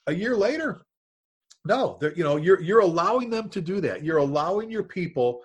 [0.08, 0.82] A year later,
[1.66, 4.04] no, you know, you're you're allowing them to do that.
[4.04, 5.42] You're allowing your people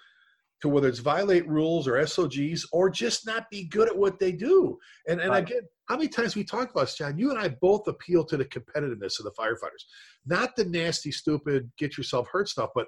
[0.65, 4.33] to whether it's violate rules or SOGs or just not be good at what they
[4.33, 4.79] do.
[5.07, 5.43] And and Right.
[5.43, 7.19] again, how many times we talk about this, John?
[7.19, 9.85] You and I both appeal to the competitiveness of the firefighters,
[10.25, 12.71] not the nasty, stupid, get yourself hurt stuff.
[12.75, 12.87] But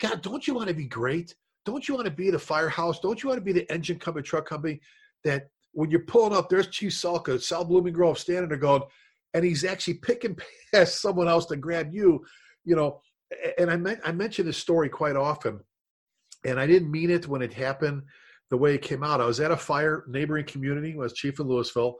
[0.00, 1.32] God, don't you want to be great?
[1.64, 2.98] Don't you want to be the firehouse?
[2.98, 4.80] Don't you want to be the engine company, truck company
[5.22, 8.82] that when you're pulling up, there's Chief Salka, Sal Blooming Grove standing there going,
[9.32, 10.36] and he's actually picking
[10.74, 12.24] past someone else to grab you,
[12.64, 13.00] you know.
[13.58, 15.60] And I meant I mention this story quite often,
[16.44, 18.02] and I didn't mean it when it happened
[18.50, 19.20] the way it came out.
[19.20, 21.94] I was at a fire neighboring community, I was chief in Lewisville,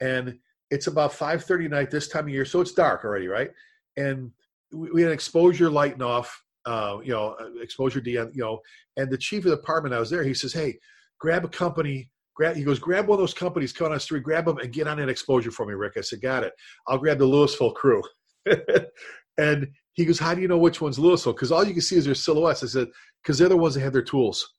[0.00, 0.38] and
[0.70, 3.50] it's about 5:30 night this time of year, so it's dark already, right?
[3.96, 4.32] And
[4.72, 8.60] we, we had exposure lighting off, uh, you know, uh, exposure D, you know,
[8.96, 10.24] and the chief of the department, I was there.
[10.24, 10.78] He says, "Hey,
[11.18, 14.22] grab a company." Grab, he goes, grab one of those companies coming on the street,
[14.22, 15.98] grab them and get on that exposure for me, Rick.
[15.98, 16.54] I said, got it.
[16.88, 18.02] I'll grab the Lewisville crew.
[19.38, 21.34] and he goes, how do you know which one's Lewisville?
[21.34, 22.62] Because all you can see is their silhouettes.
[22.62, 22.88] I said,
[23.22, 24.54] because they're the ones that have their tools.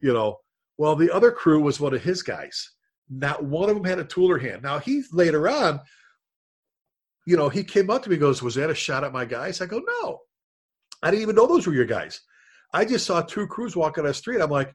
[0.00, 0.38] You know,
[0.78, 2.70] well, the other crew was one of his guys.
[3.10, 4.62] Not one of them had a tool or hand.
[4.62, 5.80] Now he later on,
[7.26, 9.60] you know, he came up to me, goes, "Was that a shot at my guys?"
[9.60, 10.20] I go, "No,
[11.02, 12.20] I didn't even know those were your guys.
[12.72, 14.40] I just saw two crews walking on the street.
[14.40, 14.74] I'm like,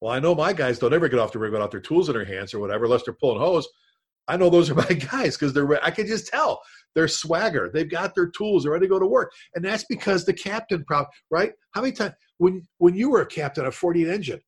[0.00, 2.14] well, I know my guys don't ever get off the rig without their tools in
[2.14, 3.68] their hands or whatever, unless they're pulling hose.
[4.28, 5.84] I know those are my guys because they're.
[5.84, 6.60] I can just tell
[6.94, 7.70] they're swagger.
[7.72, 8.62] They've got their tools.
[8.62, 11.52] They're ready to go to work, and that's because the captain, prob right?
[11.72, 14.40] How many times when when you were a captain of 48 engine,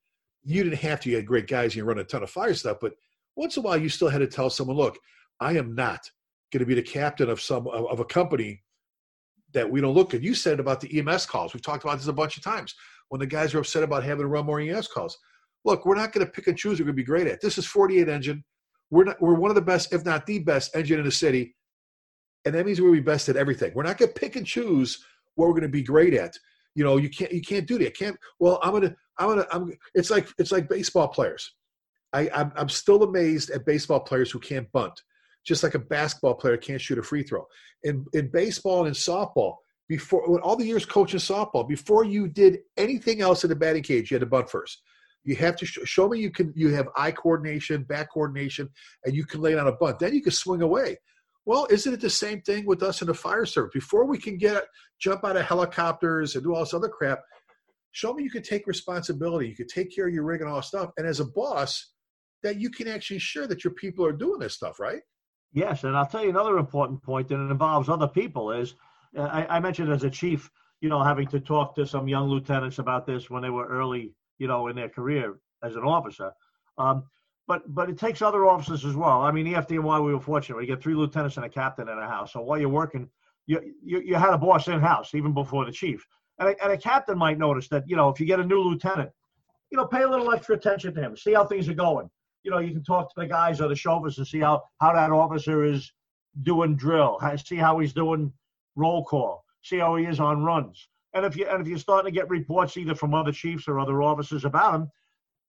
[0.44, 1.10] you didn't have to.
[1.10, 1.74] You had great guys.
[1.74, 2.92] You run a ton of fire stuff, but
[3.36, 4.98] once in a while, you still had to tell someone, look,
[5.40, 6.00] I am not
[6.52, 8.62] going to be the captain of some of, a company
[9.52, 10.22] that we don't look at.
[10.22, 11.52] You said about the EMS calls.
[11.52, 12.74] We've talked about this a bunch of times
[13.08, 15.18] when the guys are upset about having to run more EMS calls.
[15.64, 16.78] Look, we're not going to pick and choose.
[16.78, 17.40] We're going to be great at.
[17.40, 18.44] This is 48 engine.
[18.90, 19.20] We're not.
[19.20, 21.56] We're one of the best, if not the best, engine in the city,
[22.44, 23.72] and that means we're be best at everything.
[23.74, 26.36] We're not going to pick and choose what we're going to be great at.
[26.74, 27.32] You know, you can't.
[27.32, 27.96] You can't do that.
[27.96, 28.16] Can't.
[28.38, 28.94] Well, I'm gonna.
[29.18, 29.46] I'm gonna.
[29.50, 29.72] I'm.
[29.94, 31.54] It's like it's like baseball players.
[32.12, 35.02] I, I'm, I'm still amazed at baseball players who can't bunt,
[35.44, 37.44] just like a basketball player can't shoot a free throw.
[37.82, 39.56] In in baseball and in softball,
[39.88, 43.82] before when all the years coaching softball, before you did anything else in the batting
[43.82, 44.82] cage, you had to bunt first.
[45.26, 46.52] You have to sh- show me you can.
[46.56, 48.70] You have eye coordination, back coordination,
[49.04, 49.98] and you can lay on a bunt.
[49.98, 50.96] Then you can swing away.
[51.44, 53.72] Well, isn't it the same thing with us in the fire service?
[53.74, 54.64] Before we can get
[54.98, 57.20] jump out of helicopters and do all this other crap,
[57.92, 59.48] show me you can take responsibility.
[59.48, 60.90] You can take care of your rig and all stuff.
[60.96, 61.92] And as a boss,
[62.42, 65.02] that you can actually ensure that your people are doing this stuff, right?
[65.52, 68.74] Yes, and I'll tell you another important point that involves other people is
[69.16, 72.28] uh, I, I, mentioned as a chief, you know, having to talk to some young
[72.28, 76.32] lieutenants about this when they were early, you know, in their career as an officer.
[76.78, 77.04] Um,
[77.48, 79.22] but but it takes other officers as well.
[79.22, 80.56] I mean, the FDNY, we were fortunate.
[80.58, 82.32] We get three lieutenants and a captain in a house.
[82.32, 83.08] So while you're working,
[83.46, 86.04] you, you, you had a boss in house even before the chief.
[86.38, 88.60] And a, and a captain might notice that, you know, if you get a new
[88.60, 89.10] lieutenant,
[89.70, 92.10] you know, pay a little extra attention to him, see how things are going.
[92.42, 94.92] You know, you can talk to the guys or the chauffeurs and see how, how
[94.92, 95.92] that officer is
[96.42, 98.32] doing drill, see how he's doing
[98.76, 100.88] roll call, see how he is on runs.
[101.16, 103.80] And if you and if you're starting to get reports either from other chiefs or
[103.80, 104.90] other officers about him,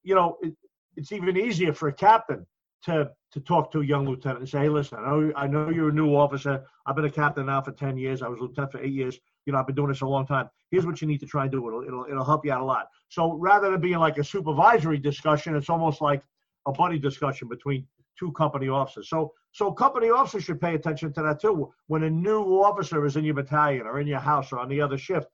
[0.02, 0.54] you know, it,
[0.96, 2.46] it's even easier for a captain
[2.84, 5.68] to to talk to a young lieutenant and say, hey, listen, I know I know
[5.68, 6.64] you're a new officer.
[6.86, 8.22] I've been a captain now for ten years.
[8.22, 9.20] I was a lieutenant for eight years.
[9.44, 10.48] You know, I've been doing this a long time.
[10.70, 11.68] Here's what you need to try and do.
[11.68, 12.88] It'll it'll it'll help you out a lot.
[13.10, 16.22] So rather than being like a supervisory discussion, it's almost like
[16.66, 17.86] a buddy discussion between
[18.18, 19.10] two company officers.
[19.10, 21.70] So so company officers should pay attention to that too.
[21.88, 24.80] When a new officer is in your battalion or in your house or on the
[24.80, 25.28] other shift,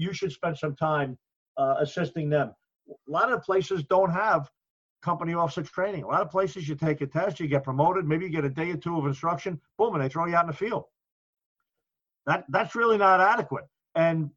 [0.00, 1.18] you should spend some time
[1.56, 2.52] uh, assisting them.
[2.88, 4.50] A lot of places don't have
[5.02, 6.04] company officer training.
[6.04, 8.50] A lot of places you take a test, you get promoted, maybe you get a
[8.50, 10.84] day or two of instruction, boom, and they throw you out in the field.
[12.26, 13.64] That that's really not adequate.
[13.94, 14.30] And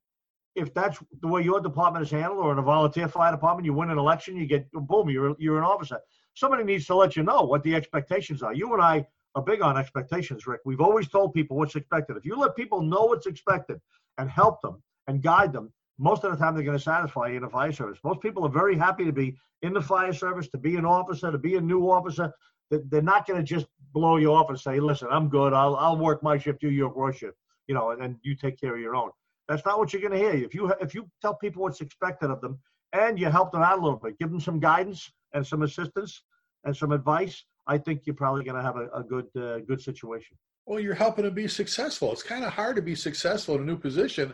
[0.55, 3.73] if that's the way your department is handled, or in a volunteer fire department, you
[3.73, 5.99] win an election, you get boom, you're you're an officer.
[6.35, 8.53] Somebody needs to let you know what the expectations are.
[8.53, 10.61] You and I are big on expectations, Rick.
[10.65, 12.17] We've always told people what's expected.
[12.17, 13.81] If you let people know what's expected
[14.17, 17.37] and help them and guide them, most of the time they're going to satisfy you
[17.37, 17.99] in the fire service.
[18.03, 21.31] Most people are very happy to be in the fire service, to be an officer,
[21.31, 22.33] to be a new officer.
[22.69, 25.53] They're not going to just blow you off and say, "Listen, I'm good.
[25.53, 27.37] I'll I'll work my shift, you your shift,
[27.67, 29.11] you know, and, and you take care of your own."
[29.47, 30.33] That's not what you're going to hear.
[30.33, 32.59] If you if you tell people what's expected of them
[32.93, 36.23] and you help them out a little bit, give them some guidance and some assistance
[36.63, 39.81] and some advice, I think you're probably going to have a, a good uh, good
[39.81, 40.35] situation.
[40.65, 42.11] Well, you're helping them be successful.
[42.13, 44.33] It's kind of hard to be successful in a new position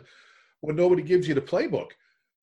[0.60, 1.90] when nobody gives you the playbook,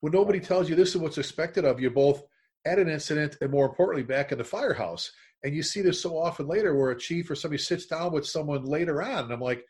[0.01, 2.23] when nobody tells you this is what's expected of you, both
[2.65, 5.12] at an incident and more importantly back in the firehouse.
[5.43, 8.25] And you see this so often later where a chief or somebody sits down with
[8.25, 9.25] someone later on.
[9.25, 9.63] And I'm like,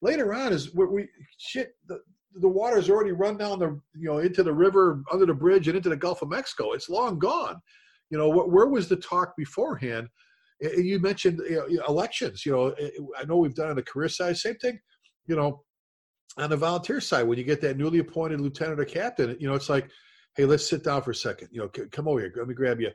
[0.00, 2.00] later on is where we shit the,
[2.36, 5.76] the water's already run down the you know into the river under the bridge and
[5.76, 6.72] into the Gulf of Mexico.
[6.72, 7.60] It's long gone.
[8.10, 10.08] You know, where was the talk beforehand?
[10.60, 12.44] And You mentioned you know, elections.
[12.44, 12.74] You know,
[13.18, 14.78] I know we've done on the career side, same thing.
[15.26, 15.62] You know,
[16.38, 19.54] on the volunteer side, when you get that newly appointed lieutenant or captain, you know,
[19.54, 19.90] it's like,
[20.36, 21.48] hey, let's sit down for a second.
[21.52, 22.32] You know, come over here.
[22.34, 22.90] Let me grab you.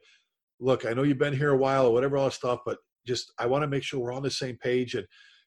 [0.59, 3.31] Look, I know you've been here a while or whatever all that stuff, but just
[3.37, 5.05] I want to make sure we're on the same page and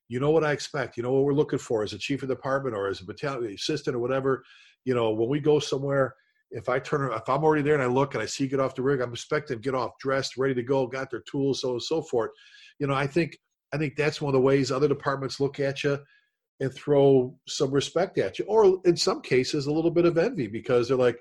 [0.09, 0.97] you know what I expect.
[0.97, 3.53] You know what we're looking for as a chief of department or as a battalion
[3.53, 4.45] assistant or whatever.
[4.85, 6.15] You know, when we go somewhere,
[6.51, 8.75] if I turn, if I'm already there and I look and I see get off
[8.75, 11.83] the rig, I'm expecting get off dressed, ready to go, got their tools, so and
[11.83, 12.31] so forth.
[12.79, 13.37] You know, I think
[13.73, 15.99] I think that's one of the ways other departments look at you
[16.61, 20.47] and throw some respect at you, or in some cases, a little bit of envy
[20.47, 21.19] because they're like,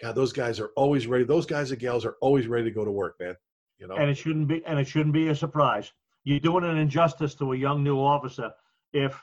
[0.00, 1.24] God, those guys are always ready.
[1.24, 3.36] Those guys and gals are always ready to go to work, man.
[3.78, 5.92] You know, and it shouldn't be, and it shouldn't be a surprise.
[6.24, 8.50] You're doing an injustice to a young new officer
[8.92, 9.20] if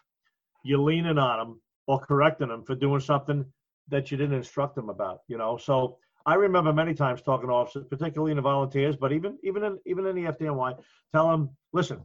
[0.64, 3.46] you're leaning on them or correcting them for doing something
[3.90, 5.22] that you didn't instruct them about.
[5.28, 9.12] You know, so I remember many times talking to officers, particularly in the volunteers, but
[9.12, 10.80] even even in even in the FDNY,
[11.12, 12.02] tell them, listen,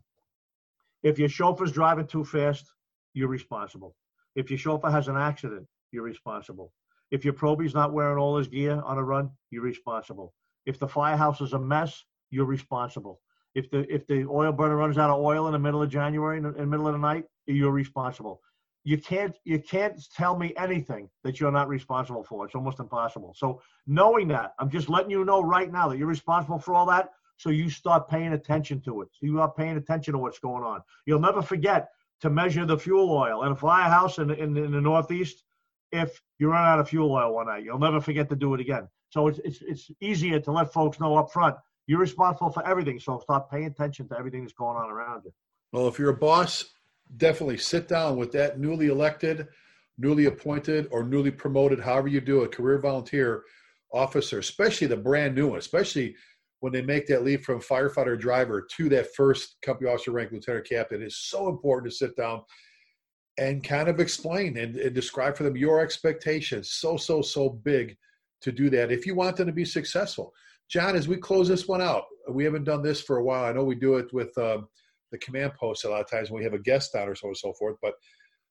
[1.02, 2.70] if your chauffeur's driving too fast,
[3.14, 3.94] you're responsible.
[4.34, 6.72] If your chauffeur has an accident, you're responsible.
[7.10, 10.32] If your probie's not wearing all his gear on a run, you're responsible.
[10.66, 13.20] If the firehouse is a mess, you're responsible.
[13.54, 16.36] If the if the oil burner runs out of oil in the middle of January
[16.36, 18.40] in the, in the middle of the night, you're responsible.
[18.84, 22.46] You can't you can't tell me anything that you're not responsible for.
[22.46, 23.34] It's almost impossible.
[23.36, 26.86] So knowing that, I'm just letting you know right now that you're responsible for all
[26.86, 27.10] that.
[27.36, 29.08] So you start paying attention to it.
[29.12, 30.82] So you are paying attention to what's going on.
[31.06, 31.88] You'll never forget
[32.20, 33.44] to measure the fuel oil.
[33.44, 35.44] in a firehouse in, in, in the Northeast,
[35.92, 38.60] if you run out of fuel oil one night, you'll never forget to do it
[38.60, 38.88] again.
[39.08, 41.56] So it's, it's, it's easier to let folks know up front
[41.90, 43.00] you're responsible for everything.
[43.00, 45.32] So start paying attention to everything that's going on around you.
[45.72, 46.66] Well, if you're a boss,
[47.16, 49.48] definitely sit down with that newly elected,
[49.98, 53.42] newly appointed, or newly promoted, however you do it, career volunteer
[53.92, 56.14] officer, especially the brand new one, especially
[56.60, 60.68] when they make that leap from firefighter driver to that first company officer rank lieutenant
[60.68, 62.42] captain it's so important to sit down
[63.40, 66.72] and kind of explain and, and, describe for them your expectations.
[66.72, 67.96] So so so big
[68.42, 70.32] to do that if you want them to be successful.
[70.68, 73.44] John as we close this one out we haven't done this for a while.
[73.44, 74.68] I know we do it with um,
[75.10, 77.28] the command post a lot of times when we have a guest on or so
[77.28, 77.94] and so forth but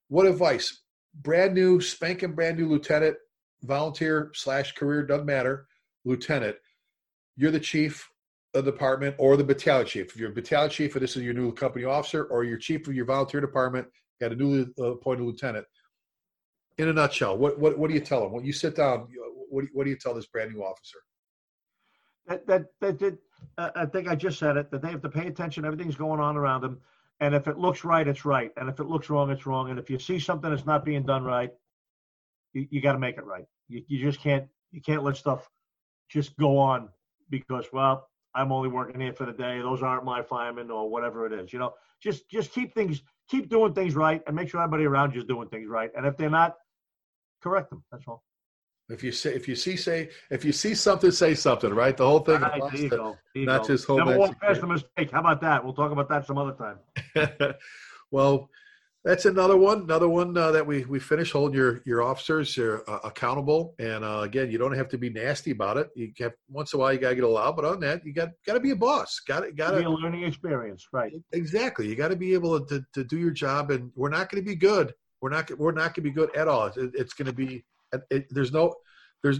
[0.09, 0.81] what advice?
[1.21, 3.15] Brand new spanking brand new lieutenant
[3.63, 5.67] volunteer slash career doesn't matter
[6.05, 6.55] lieutenant
[7.39, 7.93] you're the chief.
[8.53, 10.07] of the department or the battalion chief.
[10.11, 12.87] If you're a battalion chief and this is your new company officer, or you're chief
[12.87, 13.87] of your volunteer department,
[14.19, 15.65] got a newly appointed lieutenant.
[16.79, 19.07] In a nutshell, what what, what do you tell them when you sit down?
[19.51, 20.97] What do you, what do you tell this brand new officer?
[22.27, 23.17] That that that, that
[23.57, 24.71] uh, I think I just said it.
[24.71, 25.65] That they have to pay attention.
[25.65, 26.79] Everything's going on around them,
[27.19, 29.69] and if it looks right, it's right, and if it looks wrong, it's wrong.
[29.69, 31.51] And if you see something that's not being done right,
[32.53, 33.45] you, you got to make it right.
[33.67, 35.49] You, you just can't you can't let stuff
[36.09, 36.89] just go on
[37.29, 39.59] because well I'm only working here for the day.
[39.59, 41.51] Those aren't my firemen or whatever it is.
[41.51, 45.13] You know, just just keep things keep doing things right and make sure everybody around
[45.13, 45.91] you is doing things right.
[45.95, 46.55] And if they're not,
[47.41, 47.83] correct them.
[47.91, 48.23] That's all.
[48.89, 51.73] If you say if you see say if you see something, say something.
[51.73, 52.41] Right, the whole thing.
[52.41, 53.17] Right, there you go.
[53.35, 53.67] There not go.
[53.67, 55.11] just Never walk past a mistake.
[55.11, 55.63] How about that?
[55.63, 57.53] We'll talk about that some other time.
[58.11, 58.49] well,
[59.09, 59.81] that's another one.
[59.81, 63.73] Another one uh, that we we finish holding your your officers uh, accountable.
[63.79, 65.89] And uh, again, you don't have to be nasty about it.
[65.95, 68.29] You have once in a while you gotta get allowed, but on that, you got
[68.45, 69.19] got to be a boss.
[69.27, 71.11] Got to got It'll be a learning experience, right?
[71.31, 71.87] exactly.
[71.87, 73.71] You got to be able to to do your job.
[73.71, 74.93] And we're not going to be good.
[75.21, 76.67] We're not we're not going to be good at all.
[76.67, 77.65] It, it's going to be.
[78.11, 78.75] It, there's no
[79.23, 79.39] there's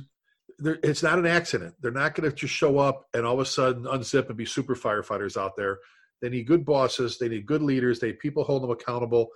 [0.57, 1.75] there, it's not an accident.
[1.79, 4.45] They're not going to just show up and all of a sudden unzip and be
[4.45, 5.77] super firefighters out there.
[6.23, 7.19] They need good bosses.
[7.19, 7.99] They need good leaders.
[7.99, 9.29] They need people holding them accountable.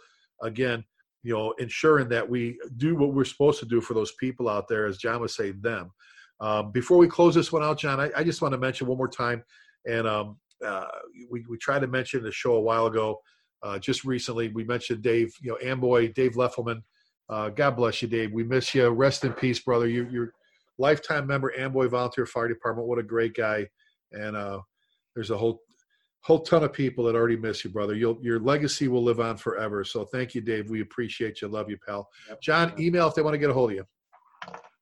[0.44, 0.84] Again,
[1.24, 4.68] you know, ensuring that we do what we're supposed to do for those people out
[4.68, 5.92] there, as John would say, them.
[6.40, 8.98] Um, before we close this one out, John, I, I just want to mention one
[8.98, 9.44] more time,
[9.86, 10.88] and um, uh,
[11.32, 13.20] we we tried to mention the show a while ago.
[13.62, 16.82] Uh, just recently, we mentioned Dave, you know, Amboy, Dave Leffelman.
[17.30, 18.34] Uh, God bless you, Dave.
[18.34, 18.90] We miss you.
[18.90, 19.88] Rest in peace, brother.
[19.88, 20.34] You, you're
[20.78, 22.88] lifetime member, Amboy Volunteer Fire Department.
[22.88, 23.68] What a great guy.
[24.12, 24.60] And uh,
[25.16, 25.62] there's a whole
[26.24, 27.96] whole ton of people that already miss you, brother.
[27.96, 29.84] You'll, your legacy will live on forever.
[29.84, 30.70] So thank you, Dave.
[30.70, 31.50] We appreciate you.
[31.50, 32.10] Love you, pal.
[32.30, 32.42] Yep.
[32.42, 33.86] John, email if they want to get a hold of you.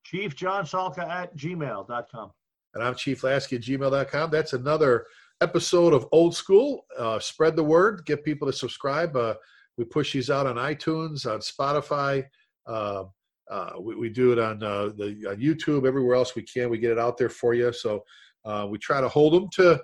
[0.03, 2.31] Chief John Salka at gmail.com.
[2.73, 4.29] And I'm Chief Lasky at gmail.com.
[4.29, 5.07] That's another
[5.41, 6.85] episode of Old School.
[6.97, 9.15] Uh, spread the word, get people to subscribe.
[9.15, 9.33] Uh,
[9.77, 12.23] we push these out on iTunes, on Spotify.
[12.67, 13.05] Uh,
[13.49, 16.69] uh, we, we do it on uh, the on YouTube, everywhere else we can.
[16.69, 17.73] We get it out there for you.
[17.73, 18.03] So
[18.45, 19.81] uh, we try to hold them to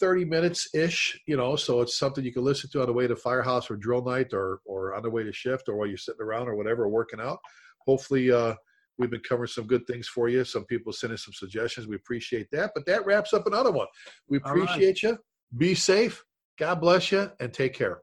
[0.00, 3.06] 30 minutes ish, you know, so it's something you can listen to on the way
[3.06, 5.96] to firehouse or drill night or, or on the way to shift or while you're
[5.96, 7.38] sitting around or whatever, working out.
[7.86, 8.54] Hopefully, uh,
[8.98, 10.44] we've been covering some good things for you.
[10.44, 11.86] Some people sending some suggestions.
[11.86, 12.72] We appreciate that.
[12.74, 13.86] But that wraps up another one.
[14.28, 14.58] We All right.
[14.60, 15.18] appreciate you.
[15.56, 16.24] Be safe.
[16.58, 18.00] God bless you and take care.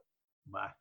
[0.51, 0.76] Bye.